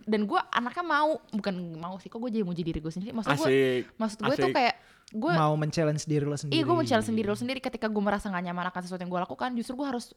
[0.05, 3.31] dan gue anaknya mau bukan mau sih kok gue jadi muji diri gue sendiri maksud
[3.41, 4.75] gue maksud gue tuh kayak
[5.11, 8.27] gue mau men-challenge diri lo sendiri iya gue mencari sendiri lo sendiri ketika gue merasa
[8.27, 10.11] gak nyaman akan sesuatu yang gue lakukan justru gue harus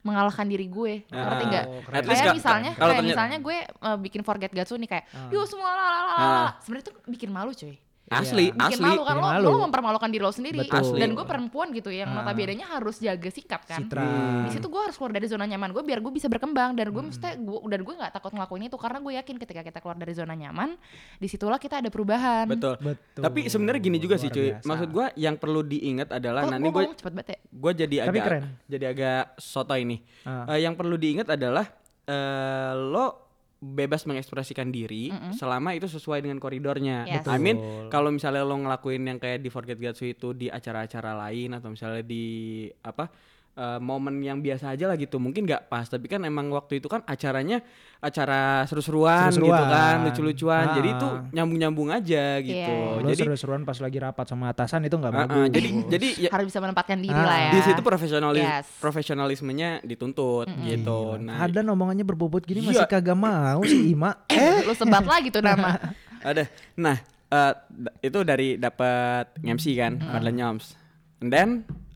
[0.00, 1.94] mengalahkan diri gue ngerti Ah, nggak keren.
[1.94, 5.04] At least kayak ka- misalnya kalau kayak misalnya gue uh, bikin forget Gatsu nih kayak
[5.10, 5.28] Ah.
[5.28, 6.16] yuk semua la la la la Ah.
[6.16, 7.76] la." sebenarnya tuh bikin malu cuy
[8.12, 8.82] Asli, bikin asli.
[8.84, 9.46] malu kan Bikin lo, malu.
[9.46, 10.82] lo mempermalukan diri lo sendiri Betul.
[10.82, 10.98] Asli.
[10.98, 12.20] dan gue perempuan gitu yang Ah.
[12.20, 14.02] notabene-nya harus jaga sikap kan Citra.
[14.02, 14.42] Hmm.
[14.42, 17.02] di situ gue harus keluar dari zona nyaman gue biar gue bisa berkembang dan gue
[17.04, 20.10] mesti gue dan gue nggak takut ngelakuin itu karena gue yakin ketika kita keluar dari
[20.10, 20.74] zona nyaman
[21.16, 22.74] di situlah kita ada perubahan Betul.
[22.80, 23.22] Betul.
[23.22, 24.48] Tapi sebenarnya gini juga sih Luar cuy.
[24.50, 24.66] biasa.
[24.66, 27.96] Maksud gua yang perlu diingat adalah nah gue gue ngomong cepet banget ya gue jadi
[27.96, 28.42] Tapi agak keren.
[28.66, 29.96] jadi agak soto ini.
[30.22, 30.50] Ah.
[30.50, 31.62] Eh, yang perlu diingat adalah
[32.04, 33.29] eh, lo
[33.60, 37.04] bebas mengekspresikan diri selama itu sesuai dengan koridornya.
[37.04, 37.28] Yes.
[37.28, 37.60] I mean
[37.92, 42.00] kalau misalnya lo ngelakuin yang kayak di Forget Gatsu itu di acara-acara lain atau misalnya
[42.00, 43.12] di apa
[43.52, 46.86] eh, momen yang biasa aja lah gitu mungkin nggak pas tapi kan emang waktu itu
[46.86, 47.60] kan acaranya
[47.98, 49.68] acara seru-seruan gitu Seru-seruan.
[49.68, 50.94] kan lucu-lucuan jadi Ah.
[50.94, 52.96] itu nyambung-nyambung aja gitu Iya.
[52.96, 55.46] Lo jadi seru-seruan pas lagi rapat sama atasan itu nggak ah, ah, bagus.
[55.50, 57.26] jadi jadi ya, harus bisa menempatkan diri Ah.
[57.26, 58.66] lah ya di situ profesionalis Yes.
[58.80, 61.18] profesionalismenya dituntut gitu.
[61.18, 62.68] Nah, Ada omongannya berbobot gini Iya.
[62.72, 64.16] masih kagak mau sih Ima.
[64.30, 65.76] eh lu sebat lagi tuh nama
[66.22, 66.48] ada.
[66.74, 70.72] Nah, eh, d- itu dari dapat MC kan, Fadlan Nyoms.
[71.18, 71.48] And then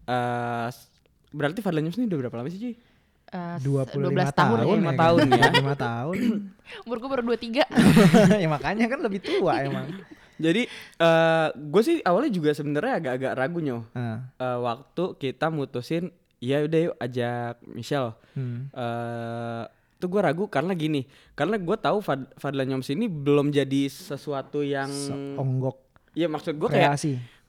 [0.05, 0.93] eh, s-
[1.35, 2.71] berarti Fadlan Nyoms ini udah berapa lama sih, Ci?
[3.35, 4.75] Eh, 25 12 tahun, tahun, ya.
[4.79, 5.35] lima ya tahun kan?
[5.35, 5.51] ya.
[5.75, 6.17] 5 tahun.
[6.87, 7.67] umur gue baru 23
[8.43, 9.91] ya makanya kan lebih tua emang.
[10.39, 10.63] Jadi
[11.03, 13.83] eh gue sih awalnya juga sebenarnya agak-agak ragu nyoh.
[13.91, 18.15] Ah, Eh, waktu kita mutusin ya udah yuk ajak Michelle.
[18.39, 18.71] hmm.
[18.71, 23.89] eh itu gue ragu karena gini, karena gue tahu Fad Fadlan Nyoms ini belum jadi
[23.89, 24.91] sesuatu yang
[25.41, 25.81] Onggok
[26.15, 26.95] Iya maksud gue kayak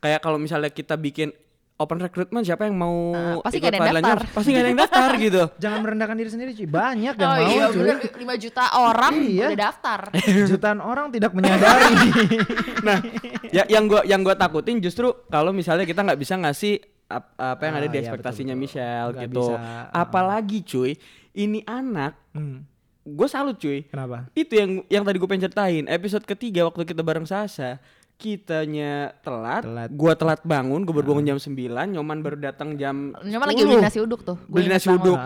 [0.02, 1.30] kayak kalau misalnya kita bikin
[1.76, 4.20] open recruitment siapa yang mau Ah, pasti ikut nggak ada yang daftar.
[4.32, 5.44] Pasti gak ada yang daftar gitu.
[5.58, 6.68] Jangan merendahkan diri sendiri cuy.
[6.68, 7.80] Banyak yang oh mau iya cuy.
[7.84, 7.98] bener
[8.32, 9.46] 5 juta orang Iya.
[9.46, 10.00] udah daftar
[10.46, 11.96] Jutaan orang tidak menyadari.
[12.86, 13.02] Nah,
[13.50, 17.62] ya yang gua yang gua takutin justru kalau misalnya kita nggak bisa ngasih ap- apa
[17.64, 18.64] yang ada Ah, di iya, ekspektasinya betul.
[18.64, 19.44] Michelle Nggak gitu.
[19.44, 19.86] bisa, ah.
[19.92, 20.92] Apalagi cuy,
[21.34, 22.58] ini anak hmm.
[23.04, 23.84] gue salut cuy.
[23.86, 24.30] Kenapa?
[24.32, 25.86] Itu yang yang tadi gue pengen ceritain.
[25.86, 27.82] Episode ketiga waktu kita bareng Sasa,
[28.16, 29.90] kitanya telat, Telat.
[29.92, 31.52] gua telat bangun, gue baru bangun jam 9,
[31.92, 33.68] Nyoman baru datang jam Nyoman lagi 10.
[33.68, 35.20] beli nasi uduk tuh Gua Beli nasi uduk.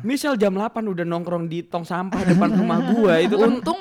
[0.00, 3.80] Misal jam 8 udah nongkrong di tong sampah depan rumah gua itu kan untung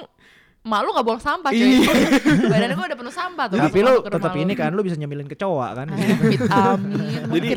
[0.62, 1.94] mak lu gak buang sampah cuy Iya.
[2.50, 5.68] badan gue udah penuh sampah tuh Tapi lu tetap ini kan lu bisa nyemilin kecoa
[5.76, 5.88] kan.
[5.88, 7.06] Amit amin
[7.38, 7.48] Jadi,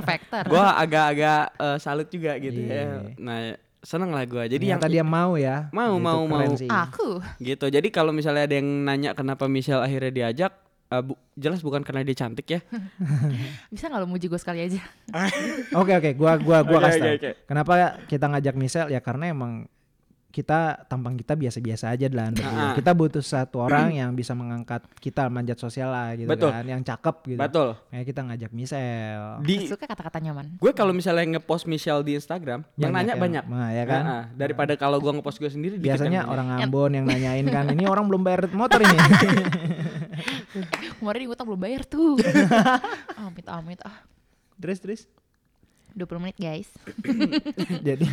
[0.45, 2.77] gua agak-agak eh, salut juga gitu Iya.
[2.77, 3.17] ya.
[3.17, 3.39] Nah,
[3.81, 4.45] seneng lah gua.
[4.45, 5.73] Jadi yang yang tadi dia mau ya.
[5.73, 6.53] Mau, Itu mau, mau.
[6.53, 6.69] sih.
[6.69, 7.67] aku gitu.
[7.67, 10.53] Jadi kalau misalnya ada yang nanya kenapa Michelle akhirnya diajak,
[10.89, 12.61] eh, bu- jelas bukan karena dia cantik ya.
[13.73, 14.81] bisa gak lu muji gue sekali aja
[15.81, 17.15] Oke oke, gua gua gua Oke, kasih tau.
[17.15, 17.31] oke.
[17.45, 17.73] Kenapa
[18.05, 19.69] kita ngajak Michelle ya karena emang
[20.29, 22.29] kita tampang kita biasa-biasa aja lah.
[22.45, 22.77] Ah.
[22.77, 26.53] Kita butuh satu orang yang bisa mengangkat kita manjat sosial lah gitu Betul.
[26.53, 27.41] kan, yang cakep gitu.
[27.41, 27.69] Betul.
[27.89, 29.41] Kayak kita ngajak Michelle.
[29.41, 33.45] Di suka kata-kata nyaman gue kalau misalnya ngepost Michelle di Instagram, yang nanya yang- banyak.
[33.49, 34.03] Nah, ya kan?
[34.05, 34.25] Ah, ah.
[34.31, 38.05] daripada kalau gua ngepost gue sendiri dikit Biasanya orang Ambon yang nanyain kan, ini orang
[38.05, 38.99] belum bayar motor ini.
[40.99, 42.19] kemarin di utang belum bayar tuh
[43.21, 44.03] amit amit ah
[44.55, 45.03] terus terus.
[45.91, 46.69] 20 menit guys
[47.89, 48.07] Jadi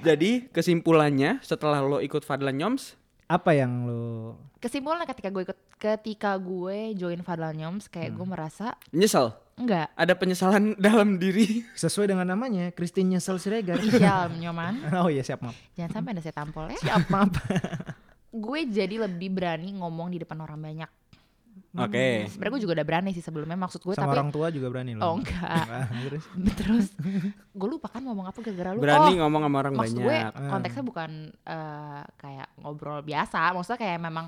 [0.00, 6.34] Jadi kesimpulannya setelah lo ikut Fadlan Nyoms, apa yang lu kesimpulannya ketika gue ikut ketika
[6.34, 8.16] gue join Fadlan Nyoms kayak Hmm.
[8.16, 9.30] gue merasa nyesel.
[9.54, 11.62] enggak Ada penyesalan dalam diri.
[11.72, 13.78] sesuai dengan namanya Christine Nyesel Siregar.
[13.78, 15.54] inisial nyoman oh iya siap maaf.
[15.72, 17.30] jangan sampai ada saya tampol ya Siap maaf.
[18.32, 20.90] gue jadi lebih berani ngomong di depan orang banyak
[21.72, 22.26] Oke.
[22.26, 24.92] sebenarnya gue juga udah berani sih sebelumnya maksud gue Sama tapi orang tua juga berani
[24.92, 25.02] loh.
[25.04, 25.66] oh enggak
[26.02, 26.24] terus
[26.56, 26.86] terus
[27.48, 30.02] gue lupa kan ngomong apa gara-gara lu Berani oh ngomong sama orang maksud banyak.
[30.02, 30.50] gue Ah.
[30.50, 34.26] konteksnya bukan eh, kayak ngobrol biasa maksudnya kayak memang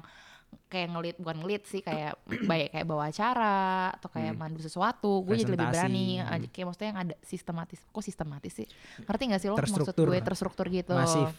[0.69, 2.15] kayak ngelit bukan ngelit sih kayak
[2.47, 3.59] baik kayak bawa acara
[3.93, 6.33] atau kayak mandu sesuatu gue jadi lebih berani Hmm.
[6.37, 8.69] eh, kayak maksudnya yang ada sistematis kok sistematis sih
[9.03, 11.33] ngerti gak sih lo maksud gue terstruktur gitu Masif.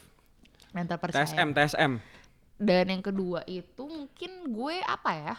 [0.70, 1.92] mental percaya TSM, TSM.
[2.58, 5.36] dan yang kedua itu mungkin gue apa ya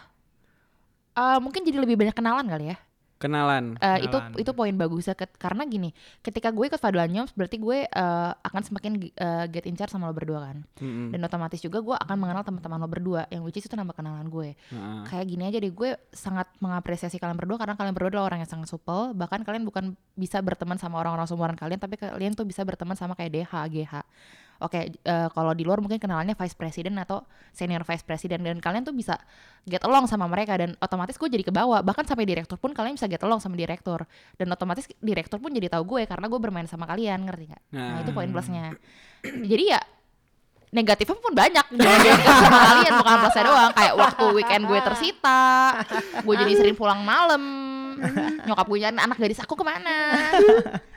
[1.15, 2.77] Eh, mungkin jadi lebih banyak kenalan kali ya
[3.15, 3.79] Kenalan.
[3.79, 4.35] Eh, itu Kenalan.
[4.35, 8.61] itu poin bagusnya ket- karena gini ketika gue ikut Fadlan Nyoms berarti gue eh, akan
[8.61, 11.15] semakin eh, get in charge sama lo berdua kan Mm-mm.
[11.15, 14.27] dan otomatis juga gue akan mengenal teman-teman lo berdua yang which is itu nambah kenalan
[14.27, 15.01] gue Heeh.
[15.07, 18.51] kayak gini aja deh gue sangat mengapresiasi kalian berdua karena kalian berdua adalah orang yang
[18.51, 22.67] sangat supel bahkan kalian bukan bisa berteman sama orang-orang seumuran kalian tapi kalian tuh bisa
[22.67, 23.93] berteman sama kayak DH GH
[24.63, 28.87] Oke, eh, kalau di luar mungkin kenalannya vice president atau senior vice president dan kalian
[28.87, 29.19] tuh bisa
[29.67, 31.83] get along sama mereka dan otomatis gue jadi ke bawah.
[31.83, 34.07] Bahkan sampai direktur pun kalian bisa get along sama direktur.
[34.39, 37.63] Dan otomatis direktur pun jadi tahu gue karena gue bermain sama kalian ngerti nggak?
[37.75, 38.79] Nah itu poin plusnya.
[39.51, 39.81] jadi ya
[40.71, 41.65] negatifnya pun banyak.
[41.79, 43.71] Jadi sama kalian bukan plusnya doang.
[43.71, 45.43] Kayak waktu weekend gue tersita
[46.19, 47.43] gue jadi sering pulang malam.
[48.43, 49.95] Nyokap gue nyari anak gadis aku ke mana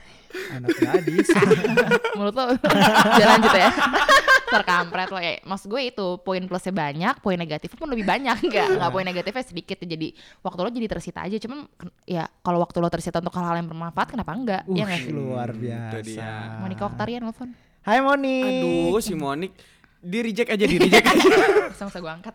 [0.51, 1.29] Anak gadis.
[2.19, 3.71] mulut lo udah lanjut ya
[4.49, 8.33] dasar kampret lo ya maksud gue itu poin plusnya banyak poin negatifnya pun lebih banyak
[8.41, 10.09] nggak nggak poin negatifnya sedikit jadi
[10.41, 11.69] waktu lo jadi tersita aja cuman
[12.03, 15.53] ya kalau waktu lo tersita untuk hal-hal yang bermanfaat kenapa enggak ya nggak sih luar
[15.53, 16.01] Hmm, biasa.
[16.01, 16.33] dia.
[16.59, 18.41] Monica Oktarian nelfon Hai Moni.
[18.43, 19.53] Aduh, si Monik
[19.99, 21.29] di reject aja, di reject aja.
[21.77, 22.35] saya gue angkat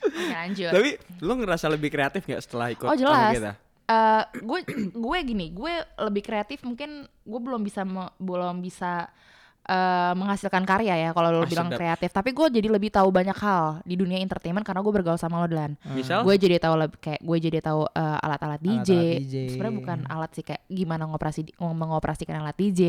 [0.00, 3.32] Oke, lanjut Tapi lu ngerasa lebih kreatif gak setelah ikut Oh, sama jelas.
[3.32, 3.52] kita?
[3.90, 4.60] Eh, gue
[5.02, 9.10] gue gini gue lebih kreatif mungkin gue belum bisa me- belum bisa
[9.62, 11.78] eh, menghasilkan karya ya kalau lo Ah, bilang sedap.
[11.78, 12.10] kreatif.
[12.10, 15.46] Tapi gue jadi lebih tahu banyak hal di dunia entertainment karena gue bergaul sama lo
[15.46, 16.22] dan Misal?
[16.22, 19.34] gue jadi tahu lebih kayak gue jadi tahu eh, alat-alat DJ, Alat-alat DJ.
[19.50, 22.80] sebenarnya bukan alat sih kayak gimana ngoperasi mengoperasikan alat DJ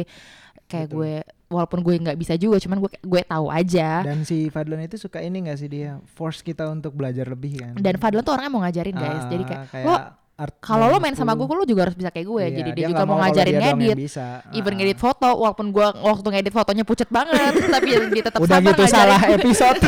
[0.65, 1.13] kayak gue
[1.49, 4.05] walaupun gue nggak bisa juga cuman gue gue tahu aja.
[4.05, 5.99] Dan si Fadlan itu suka ini gak sih dia?
[6.07, 7.73] Force kita untuk belajar lebih kan?
[7.75, 9.25] dan Fadlan tuh orangnya mau ngajarin guys.
[9.27, 9.95] Jadi kayak, Ah, lo
[10.41, 11.54] art kalau lo main sama gue school.
[11.56, 13.97] lo juga harus bisa kayak gue Iya, jadi dia, nggak juga mau ngajarin dia ngedit
[13.99, 14.25] bisa.
[14.51, 14.77] even Ah.
[14.77, 18.82] ngedit foto walaupun gua waktu ngedit fotonya pucet banget tapi dia tetap Udah sabar gitu
[18.82, 19.36] ngajarin salah gue.
[19.38, 19.80] episode.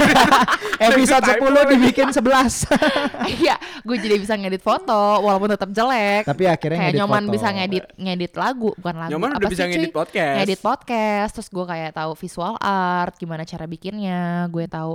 [0.87, 2.69] episode 10 dibikin 11.
[3.39, 7.33] iya gue jadi bisa ngedit foto walaupun tetap jelek Tapi akhirnya kayak nyoman foto.
[7.33, 9.71] bisa ngedit ngedit lagu bukan lagu Nyoman apa udah sih, bisa cuy?
[9.73, 10.35] ngedit podcast.
[10.37, 14.93] ngedit podcast terus gue kayak tahu visual art gimana cara bikinnya gue tahu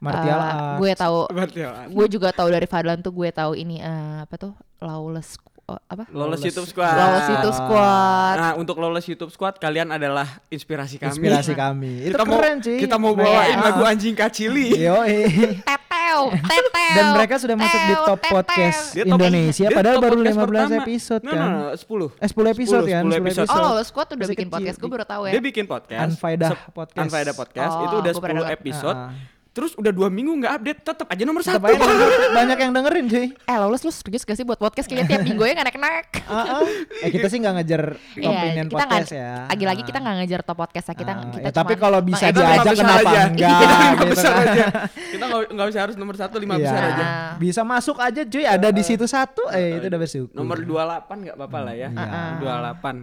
[0.00, 0.78] Martial eh, arts.
[0.78, 1.18] gue tahu
[1.52, 1.70] ya.
[1.86, 5.34] gue juga tahu dari Fadlan tuh gue tahu ini eh, apa tuh lawless
[5.64, 6.42] oh, apa Lawless Lawless.
[6.46, 6.94] YouTube Squad.
[6.94, 11.10] lawless YouTube squad Nah, untuk Lawless YouTube Squad kalian adalah inspirasi kami.
[11.10, 11.92] Inspirasi kami.
[12.04, 12.78] Itu kita mau keren sih.
[12.78, 13.64] kita mau bawain Ah.
[13.66, 14.70] lagu anjing kacili.
[14.78, 15.26] Yoi.
[15.68, 18.32] tetew tetew Dan mereka sudah masuk di top tetew.
[18.32, 20.76] podcast Dia top- Indonesia dia padahal top baru podcast 15 pertama.
[20.78, 21.36] episode No, kan.
[21.36, 22.16] no, no, 10.
[22.16, 23.48] Eh 10 episode 10, kan, 10 10 episode.
[23.48, 23.60] Oh.
[23.60, 24.54] Lawless Squad udah Masih bikin kecil.
[24.56, 25.32] podcast, gue baru tahu ya.
[25.34, 26.08] Dia bikin podcast.
[26.08, 27.04] Unfaedah Sep- podcast.
[27.04, 28.56] Unfaedah podcast Oh, itu udah gua pernah 10 denger.
[28.56, 28.96] episode.
[28.96, 29.36] Ah.
[29.58, 31.66] Terus udah dua minggu nggak update, tetap aja nomor Tetep satu.
[31.66, 31.82] aja
[32.30, 33.26] banyak yang dengerin cuy.
[33.34, 36.62] Eh Lawless lu serius gak sih buat podcast kayaknya tiap minggu ya nggak naik-naik Ah,
[36.62, 36.66] ah.
[37.00, 37.82] Eh kita sih nggak ngejar
[38.14, 39.32] opinion Iya, kita podcast ya.
[39.48, 42.38] Lagi-lagi kita nggak ngejar top podcast ya kita, Ah, kita ya, tapi kalau bisa lima
[42.38, 43.20] diajak kenapa aja.
[43.26, 44.46] enggak, Kita lima gitu besar kan.
[44.46, 44.64] aja.
[45.10, 46.62] Kita nggak usah harus nomor satu, lima Iya.
[46.62, 47.04] besar aja.
[47.36, 50.34] Bisa masuk aja cuy, ada di situ satu, eh itu udah bersyukur.
[50.34, 51.88] Nomor 28 nggak apa-apa lah ya.
[51.88, 52.06] Iya.
[52.38, 52.94] 28.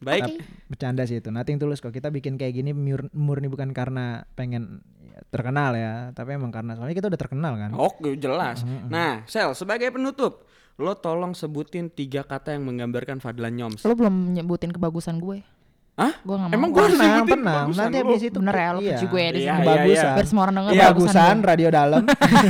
[0.00, 0.22] Baik.
[0.22, 0.34] Tapi
[0.66, 1.28] bercanda sih itu.
[1.28, 1.90] Nothing tulus kok.
[1.90, 4.80] Kita bikin kayak gini mur- murni bukan karena pengen
[5.30, 7.70] terkenal ya, tapi emang karena soalnya kita udah terkenal kan.
[7.72, 8.62] Oke, jelas.
[8.66, 13.82] Nah, Sel, sebagai penutup, lo tolong sebutin tiga kata yang menggambarkan Fadlan Nyoms.
[13.82, 15.40] Lu belum nyebutin kebagusan gue
[16.00, 16.16] Hah?
[16.24, 17.66] Gue gak mau Emang gue harus Tenang, sebutin tenang.
[17.76, 18.02] Nanti lo?
[18.08, 18.88] habis itu Bener ya, lu iya.
[18.96, 19.90] puji gue ya di Iya, sini Bagusan.
[19.92, 20.14] iya.
[20.16, 22.02] Biar semua orang denger Iya, bagusan radio dalam.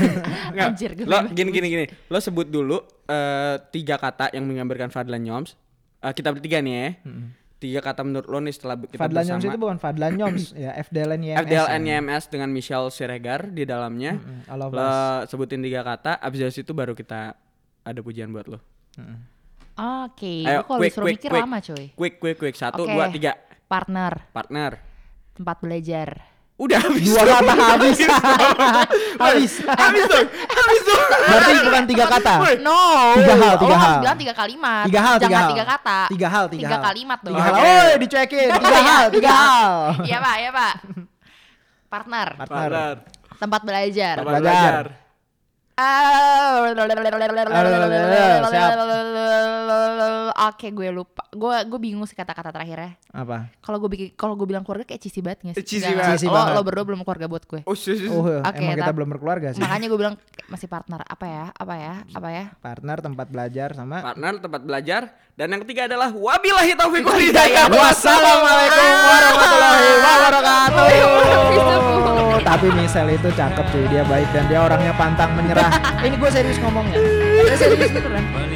[0.71, 1.85] Anjir, gue lo gini gini gini.
[2.07, 5.59] Lo sebut dulu eh, tiga kata yang menggambarkan Fadlan Nyoms.
[5.99, 6.89] Eh, kita bertiga nih ya.
[7.61, 9.37] Tiga kata menurut lo nih setelah kita Fadlan bersama.
[9.37, 11.39] Nyoms itu bukan Fadlan Nyoms ya, FDLN YMS.
[11.45, 11.93] FDLN ya.
[11.95, 14.17] YMS dengan Michelle Siregar di dalamnya.
[14.17, 14.91] Mm, of Lo
[15.29, 17.37] sebutin tiga kata, abis dari situ baru kita
[17.83, 18.59] ada pujian buat lo.
[19.77, 21.43] Oke, Ayo, gue kalau quick, disuruh quick, mikir quick.
[21.45, 22.57] lama coy Quick, quick, quick.
[22.57, 22.93] Satu, Oke.
[22.93, 23.33] dua, tiga.
[23.65, 24.73] Partner, Partner.
[25.33, 26.09] tempat belajar
[26.61, 27.09] Udah habis.
[27.09, 27.41] Dua dong.
[27.41, 27.99] kata habis.
[29.17, 29.53] habis.
[29.65, 30.27] habis dong.
[30.29, 31.03] Habis dong.
[31.09, 32.33] Berarti bukan tiga kata.
[32.61, 32.81] No
[33.17, 34.01] Tiga hal, tiga Lo harus hal.
[34.01, 35.51] bilang tiga kalimat Tiga hal, tiga Jangan hal.
[35.51, 36.83] tiga kata Tiga hal, tiga hal.
[36.85, 37.55] kalimat dong Tiga hal.
[37.57, 38.49] Oh, dicuekin.
[38.53, 39.73] Tiga hal, tiga hal.
[40.03, 40.75] Iya pak, iya pak
[41.89, 42.69] Partner, Partner.
[42.71, 42.95] Partner.
[43.35, 44.85] tempat belajar Tempat Belajar.
[48.51, 48.73] Siap.
[50.41, 53.53] Oke gue lupa Gue gue bingung sih kata-kata terakhirnya Apa?
[53.61, 55.65] Kalau gue bikin kalau gue bilang keluarga kayak cheesy banget gak sih?
[55.79, 56.55] Cheesy Nggak, banget.
[56.57, 58.01] Lo, berdua belum keluarga buat gue Oh, sus.
[58.09, 59.61] Oh, Oke, emang kita belum berkeluarga sih.
[59.61, 60.15] Makanya gue bilang
[60.49, 61.45] masih partner Apa ya?
[61.55, 61.95] Apa ya?
[62.17, 62.45] Apa ya?
[62.59, 65.03] Partner tempat belajar sama Partner tempat belajar
[65.41, 67.65] dan yang ketiga adalah wabillahi taufiq wal hidayah.
[67.73, 70.89] Wassalamualaikum warahmatullahi wabarakatuh.
[72.45, 75.70] Tapi Michelle itu cakep cuy, dia baik dan dia orangnya pantang menyerah.
[76.01, 76.99] Ini gue serius ngomongnya.
[77.47, 78.50] Saya serius beneran.